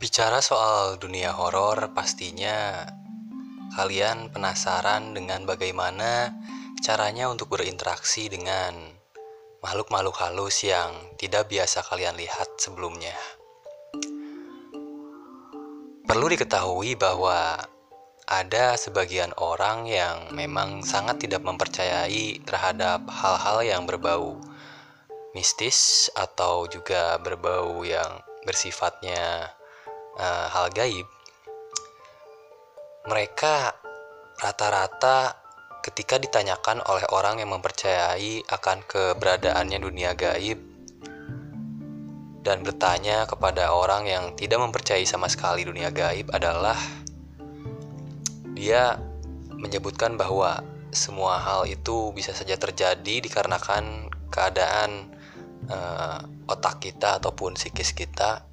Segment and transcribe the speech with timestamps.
[0.00, 2.88] Bicara soal dunia horor, pastinya
[3.76, 6.32] kalian penasaran dengan bagaimana
[6.80, 8.96] caranya untuk berinteraksi dengan
[9.60, 13.12] makhluk-makhluk halus yang tidak biasa kalian lihat sebelumnya.
[16.08, 17.60] Perlu diketahui bahwa
[18.24, 24.40] ada sebagian orang yang memang sangat tidak mempercayai terhadap hal-hal yang berbau
[25.36, 29.59] mistis atau juga berbau yang bersifatnya
[30.20, 31.08] uh, hal gaib,
[33.08, 33.72] mereka
[34.36, 35.40] rata-rata
[35.80, 40.60] ketika ditanyakan oleh orang yang mempercayai akan keberadaannya dunia gaib
[42.40, 46.76] dan bertanya kepada orang yang tidak mempercayai sama sekali dunia gaib adalah
[48.56, 49.00] dia
[49.56, 50.60] menyebutkan bahwa
[50.92, 55.12] semua hal itu bisa saja terjadi dikarenakan keadaan
[55.68, 58.49] uh, otak kita ataupun psikis kita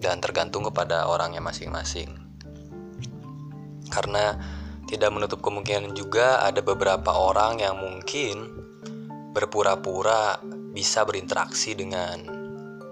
[0.00, 2.08] dan tergantung kepada orangnya masing-masing.
[3.92, 4.34] Karena
[4.88, 8.48] tidak menutup kemungkinan juga ada beberapa orang yang mungkin
[9.30, 10.40] berpura-pura
[10.74, 12.26] bisa berinteraksi dengan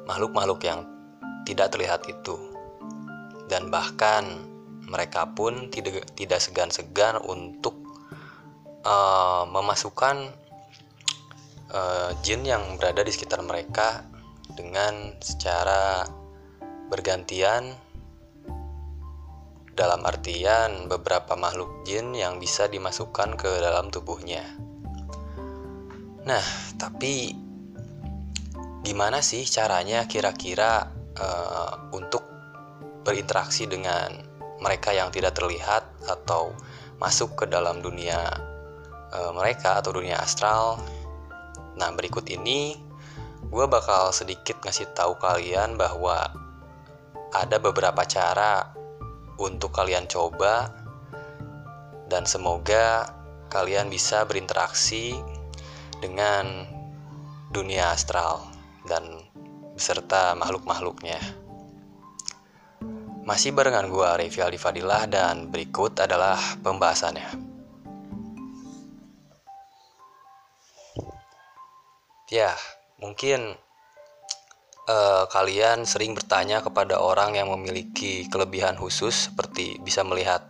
[0.06, 0.87] makhluk-makhluk yang
[1.42, 2.37] tidak terlihat itu.
[3.48, 4.45] Dan bahkan
[4.84, 7.77] mereka pun tidak tidak segan-segan untuk
[8.84, 10.28] uh, memasukkan
[11.72, 14.05] uh, jin yang berada di sekitar mereka
[14.53, 16.05] dengan secara
[16.89, 17.77] bergantian
[19.78, 24.42] dalam artian beberapa makhluk jin yang bisa dimasukkan ke dalam tubuhnya.
[26.27, 26.42] Nah,
[26.75, 27.31] tapi
[28.83, 32.27] gimana sih caranya kira-kira uh, untuk
[33.06, 34.19] berinteraksi dengan
[34.59, 36.50] mereka yang tidak terlihat atau
[36.98, 38.19] masuk ke dalam dunia
[39.14, 40.83] uh, mereka atau dunia astral?
[41.78, 42.75] Nah, berikut ini
[43.47, 46.47] gue bakal sedikit ngasih tahu kalian bahwa
[47.33, 48.73] ada beberapa cara
[49.39, 50.73] untuk kalian coba
[52.09, 53.12] dan semoga
[53.53, 55.16] kalian bisa berinteraksi
[56.00, 56.65] dengan
[57.53, 58.44] dunia astral
[58.88, 59.28] dan
[59.77, 61.21] beserta makhluk-makhluknya.
[63.28, 67.28] Masih barengan gue Revi Aldi Fadilah dan berikut adalah pembahasannya.
[72.28, 72.53] Ya,
[73.00, 73.56] mungkin
[74.88, 80.43] uh, kalian sering bertanya kepada orang yang memiliki kelebihan khusus seperti bisa melihat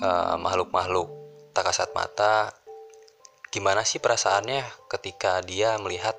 [0.00, 1.12] uh, makhluk-makhluk
[1.52, 2.50] tak kasat mata.
[3.52, 6.16] Gimana sih perasaannya ketika dia melihat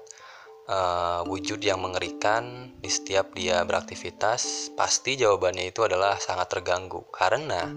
[0.70, 4.74] uh, wujud yang mengerikan di setiap dia beraktivitas?
[4.74, 7.70] Pasti jawabannya itu adalah sangat terganggu karena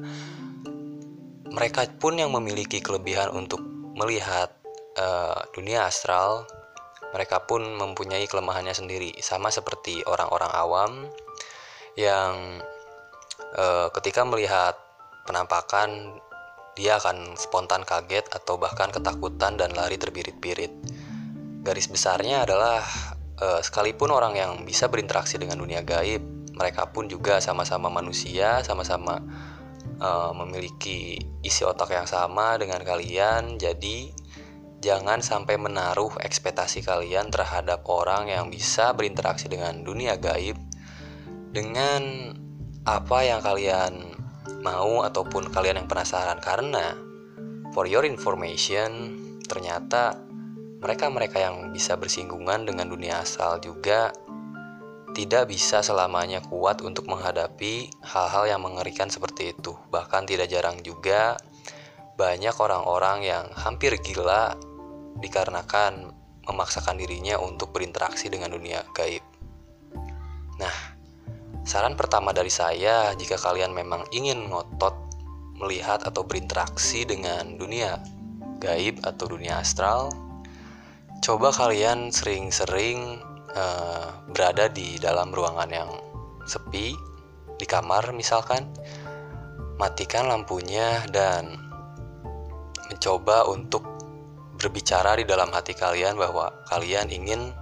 [1.50, 3.60] mereka pun yang memiliki kelebihan untuk
[3.98, 4.54] melihat
[4.96, 6.46] uh, dunia astral
[7.10, 10.92] mereka pun mempunyai kelemahannya sendiri, sama seperti orang-orang awam
[11.98, 12.62] yang
[13.54, 13.64] e,
[13.98, 14.78] ketika melihat
[15.26, 16.18] penampakan
[16.78, 20.70] dia akan spontan kaget atau bahkan ketakutan dan lari terbirit-birit.
[21.60, 22.80] Garis besarnya adalah
[23.36, 26.22] e, sekalipun orang yang bisa berinteraksi dengan dunia gaib,
[26.54, 29.18] mereka pun juga sama-sama manusia, sama-sama
[29.98, 33.58] e, memiliki isi otak yang sama dengan kalian.
[33.58, 34.19] Jadi
[34.80, 40.56] jangan sampai menaruh ekspektasi kalian terhadap orang yang bisa berinteraksi dengan dunia gaib
[41.52, 42.32] dengan
[42.88, 44.16] apa yang kalian
[44.64, 46.96] mau ataupun kalian yang penasaran karena
[47.76, 50.16] for your information ternyata
[50.80, 54.16] mereka-mereka yang bisa bersinggungan dengan dunia asal juga
[55.12, 59.74] tidak bisa selamanya kuat untuk menghadapi hal-hal yang mengerikan seperti itu.
[59.90, 61.34] Bahkan tidak jarang juga
[62.14, 64.54] banyak orang-orang yang hampir gila
[65.20, 66.10] dikarenakan
[66.48, 69.22] memaksakan dirinya untuk berinteraksi dengan dunia gaib.
[70.58, 70.76] Nah,
[71.62, 74.96] saran pertama dari saya jika kalian memang ingin ngotot
[75.60, 78.00] melihat atau berinteraksi dengan dunia
[78.60, 80.12] gaib atau dunia astral,
[81.20, 83.20] coba kalian sering-sering
[83.52, 85.90] uh, berada di dalam ruangan yang
[86.48, 86.96] sepi,
[87.60, 88.68] di kamar misalkan,
[89.76, 91.56] matikan lampunya dan
[92.90, 93.89] mencoba untuk
[94.60, 97.56] berbicara di dalam hati kalian bahwa kalian ingin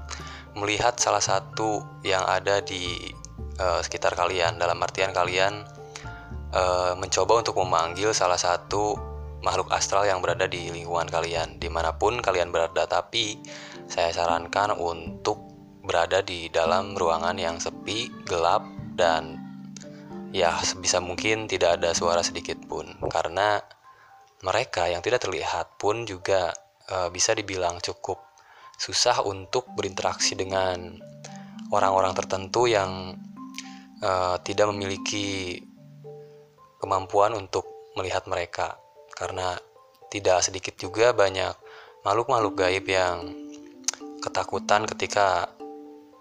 [0.59, 3.15] melihat salah satu yang ada di
[3.63, 4.59] uh, sekitar kalian.
[4.59, 5.63] Dalam artian kalian
[6.51, 8.99] uh, mencoba untuk memanggil salah satu
[9.47, 11.63] makhluk astral yang berada di lingkungan kalian.
[11.63, 13.39] Di mana pun kalian berada tapi
[13.87, 15.39] saya sarankan untuk
[15.87, 18.67] berada di dalam ruangan yang sepi gelap
[18.99, 19.41] dan
[20.35, 22.99] ya sebisa mungkin tidak ada suara sedikit pun.
[23.07, 23.63] Karena
[24.43, 26.55] mereka yang tidak terlihat pun juga
[26.93, 28.21] uh, bisa dibilang cukup
[28.79, 30.97] susah untuk berinteraksi dengan
[31.75, 33.19] orang-orang tertentu yang
[34.01, 35.59] uh, tidak memiliki
[36.79, 38.79] kemampuan untuk melihat mereka.
[39.13, 39.59] Karena
[40.09, 41.53] tidak sedikit juga banyak
[42.07, 43.35] makhluk-makhluk gaib yang
[44.23, 45.51] ketakutan ketika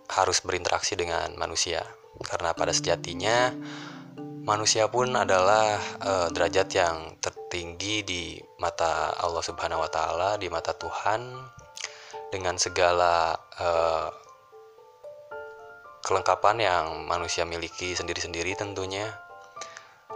[0.10, 1.86] harus berinteraksi dengan manusia.
[2.26, 3.54] Karena pada sejatinya
[4.48, 8.24] manusia pun adalah uh, derajat yang tertinggi di
[8.64, 11.36] mata Allah Subhanahu wa taala, di mata Tuhan
[12.32, 14.08] dengan segala uh,
[16.08, 19.27] kelengkapan yang manusia miliki sendiri-sendiri tentunya.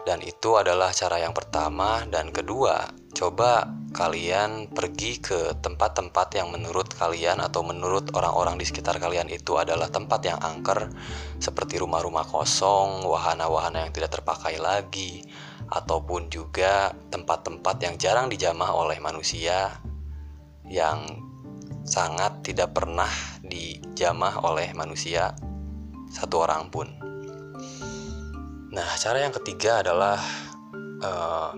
[0.02, 6.90] Dan itu adalah cara yang pertama dan kedua, coba kalian pergi ke tempat-tempat yang menurut
[6.98, 10.90] kalian atau menurut orang-orang di sekitar kalian itu adalah tempat yang angker
[11.38, 15.22] seperti rumah-rumah kosong, wahana-wahana yang tidak terpakai lagi
[15.70, 19.70] ataupun juga tempat-tempat yang jarang dijamah oleh manusia
[20.66, 21.06] yang
[21.86, 23.10] sangat tidak pernah
[23.46, 25.36] dijamah oleh manusia
[26.10, 27.11] satu orang pun.
[28.72, 30.16] Nah, cara yang ketiga adalah
[31.04, 31.52] uh,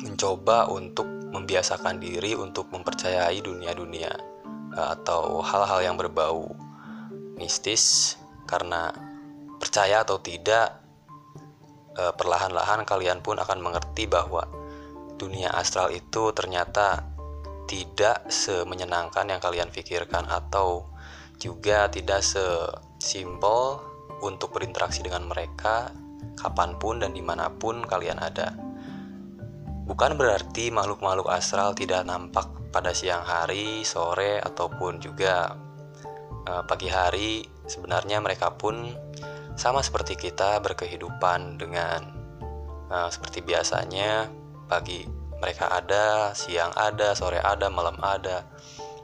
[0.00, 4.08] mencoba untuk membiasakan diri untuk mempercayai dunia-dunia
[4.72, 6.48] uh, atau hal-hal yang berbau
[7.36, 8.16] mistis.
[8.48, 8.88] Karena
[9.60, 10.80] percaya atau tidak
[12.00, 14.48] uh, perlahan-lahan kalian pun akan mengerti bahwa
[15.20, 17.12] dunia astral itu ternyata
[17.68, 20.88] tidak semenyenangkan yang kalian pikirkan atau
[21.36, 23.84] juga tidak sesimpel
[24.24, 26.01] untuk berinteraksi dengan mereka
[26.38, 28.56] kapan pun dan di mana pun kalian ada.
[29.82, 35.58] Bukan berarti makhluk-makhluk astral tidak nampak pada siang hari, sore, ataupun juga
[36.48, 37.44] uh, pagi hari.
[37.66, 38.94] Sebenarnya mereka pun
[39.58, 42.00] sama seperti kita berkehidupan dengan
[42.88, 44.30] uh, seperti biasanya
[44.70, 45.04] pagi
[45.42, 48.46] mereka ada, siang ada, sore ada, malam ada.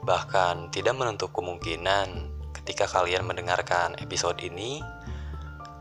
[0.01, 4.79] Bahkan tidak menutup kemungkinan ketika kalian mendengarkan episode ini,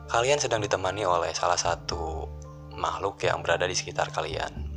[0.09, 2.25] kalian sedang ditemani oleh salah satu
[2.73, 4.73] makhluk yang berada di sekitar kalian.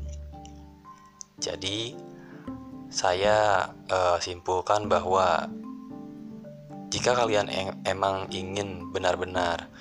[1.39, 1.95] Jadi,
[2.92, 5.48] saya uh, simpulkan bahwa
[6.92, 9.72] jika kalian em emang ingin benar-benar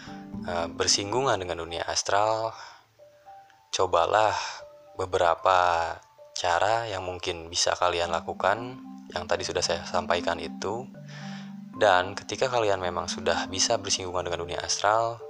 [0.46, 2.54] uh, bersinggungan dengan dunia astral,
[3.74, 4.38] cobalah
[4.94, 5.98] beberapa
[6.38, 8.78] cara yang mungkin bisa kalian lakukan
[9.10, 10.86] yang tadi sudah saya sampaikan itu
[11.76, 15.29] dan ketika kalian memang sudah bisa bersinggungan dengan dunia astral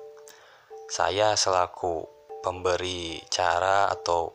[0.90, 2.02] saya selaku
[2.42, 4.34] pemberi cara atau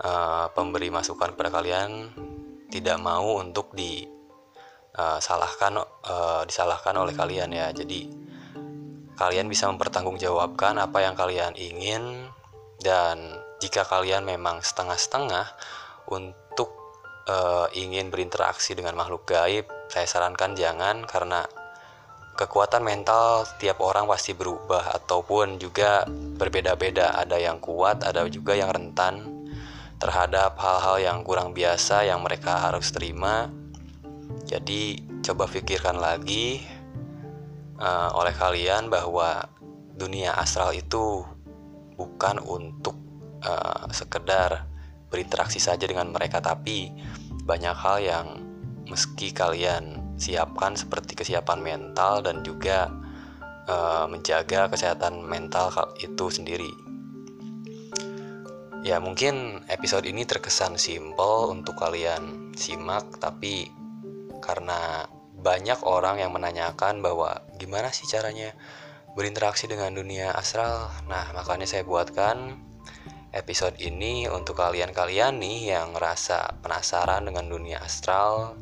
[0.00, 2.08] uh, pemberi masukan kepada kalian
[2.72, 7.68] tidak mau untuk disalahkan uh, uh, disalahkan oleh kalian ya.
[7.76, 8.08] Jadi
[9.20, 12.32] kalian bisa mempertanggungjawabkan apa yang kalian ingin
[12.80, 15.52] dan jika kalian memang setengah-setengah
[16.08, 16.72] untuk
[17.28, 21.44] uh, ingin berinteraksi dengan makhluk gaib, saya sarankan jangan karena
[22.36, 27.18] kekuatan mental tiap orang pasti berubah ataupun juga berbeda-beda.
[27.20, 29.44] Ada yang kuat, ada juga yang rentan
[30.00, 33.52] terhadap hal-hal yang kurang biasa yang mereka harus terima.
[34.48, 36.64] Jadi coba pikirkan lagi
[37.76, 39.44] uh, oleh kalian bahwa
[39.92, 41.20] dunia astral itu
[42.00, 42.96] bukan untuk
[43.44, 44.64] uh, sekedar
[45.12, 46.88] berinteraksi saja dengan mereka tapi
[47.44, 48.26] banyak hal yang
[48.88, 52.92] meski kalian siapkan seperti kesiapan mental dan juga
[53.64, 56.70] uh, menjaga kesehatan mental itu sendiri.
[58.80, 63.68] Ya mungkin episode ini terkesan simple untuk kalian simak tapi
[64.40, 65.04] karena
[65.40, 68.52] banyak orang yang menanyakan bahwa gimana sih caranya
[69.16, 70.92] berinteraksi dengan dunia astral.
[71.08, 72.56] Nah, makanya saya buatkan
[73.32, 78.58] episode ini untuk kalian-kalian nih yang ngerasa penasaran dengan dunia astral,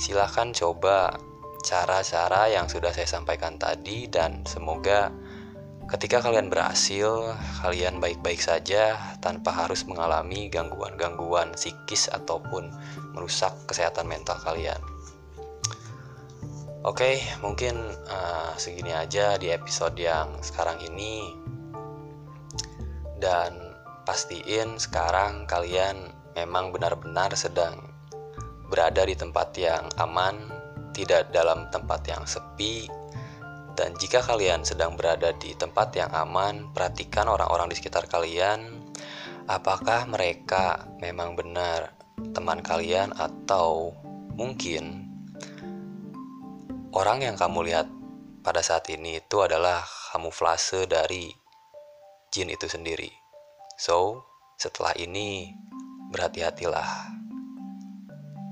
[0.00, 1.20] silahkan coba
[1.60, 5.12] cara-cara yang sudah saya sampaikan tadi dan semoga
[5.92, 12.72] ketika kalian berhasil, kalian baik-baik saja tanpa harus mengalami gangguan-gangguan psikis ataupun
[13.12, 14.80] merusak kesehatan mental kalian.
[16.80, 17.76] Oke, mungkin
[18.08, 21.28] uh, segini aja di episode yang sekarang ini.
[23.20, 23.76] Dan
[24.08, 27.89] pastiin sekarang kalian memang benar-benar sedang
[28.70, 30.46] berada di tempat yang aman,
[30.94, 32.86] tidak dalam tempat yang sepi.
[33.74, 38.86] Dan jika kalian sedang berada di tempat yang aman, perhatikan orang-orang di sekitar kalian.
[39.50, 41.90] Apakah mereka memang benar
[42.30, 43.90] teman kalian atau
[44.38, 45.10] mungkin
[46.94, 47.90] orang yang kamu lihat
[48.40, 51.28] pada saat ini itu adalah kamuflase dari
[52.30, 53.10] jin itu sendiri.
[53.74, 54.22] So,
[54.60, 55.50] setelah ini
[56.12, 57.19] berhati-hatilah.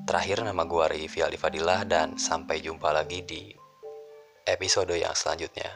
[0.09, 3.53] Terakhir nama gue Rivi Alifadillah dan sampai jumpa lagi di
[4.49, 5.69] episode yang selanjutnya.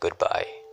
[0.00, 0.63] Goodbye.